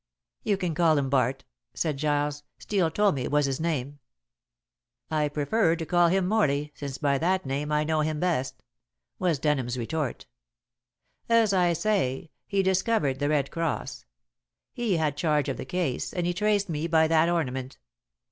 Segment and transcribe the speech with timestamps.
[0.41, 1.43] "You can call him Bart,"
[1.75, 2.41] said Giles.
[2.57, 3.99] "Steel told me it was his name."
[5.11, 8.63] "I prefer to call him Morley, since by that name I know him best,"
[9.19, 10.25] was Denham's retort.
[11.29, 14.05] "As I say, he discovered the red cross.
[14.73, 17.77] He had charge of the case, and he traced me by that ornament.